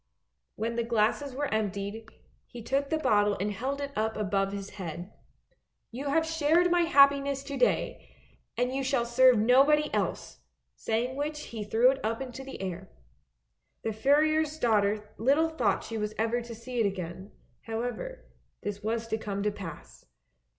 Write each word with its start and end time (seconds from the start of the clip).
When 0.55 0.77
the 0.77 0.83
glasses 0.83 1.35
were 1.35 1.53
emptied, 1.53 2.09
he 2.47 2.63
took 2.63 2.89
the 2.89 2.97
bottle 2.97 3.37
and 3.39 3.51
held 3.51 3.79
it 3.79 3.91
up 3.95 4.17
above 4.17 4.51
his 4.51 4.71
head." 4.81 5.13
You 5.91 6.07
have 6.09 6.25
shared 6.25 6.71
my 6.71 6.81
happiness 6.85 7.43
to 7.43 7.55
day, 7.55 8.09
and 8.57 8.73
you 8.73 8.83
shall 8.83 9.05
serve 9.05 9.37
nobody 9.37 9.93
else, 9.93 10.39
saying 10.75 11.17
which 11.17 11.39
he 11.41 11.63
threw 11.63 11.91
it 11.91 12.03
up 12.03 12.19
into 12.19 12.43
the 12.43 12.59
air. 12.63 12.89
The 13.83 13.93
furrier's 13.93 14.57
daughter 14.57 15.13
little 15.19 15.49
thought 15.49 15.83
she 15.83 15.99
was 15.99 16.15
ever 16.17 16.41
to 16.41 16.55
see 16.55 16.79
it 16.79 16.87
again; 16.87 17.31
however 17.67 18.25
this 18.63 18.81
was 18.81 19.05
to 19.09 19.19
come 19.19 19.43
to 19.43 19.51
pass. 19.51 20.03